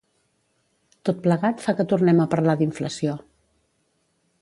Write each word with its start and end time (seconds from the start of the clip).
Tot 1.09 1.19
plegat 1.27 1.63
fa 1.67 1.77
que 1.81 1.87
tornem 1.93 2.25
a 2.25 2.27
parlar 2.35 2.57
d’inflació. 2.63 3.19